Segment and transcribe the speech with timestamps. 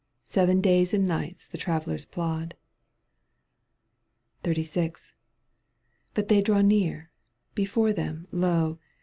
[0.25, 2.55] Seven days and nights the travellers plod.
[4.43, 4.89] XXXIV.
[4.89, 5.13] •/ t
[6.15, 7.11] But they draw near.
[7.53, 8.79] Before them, lo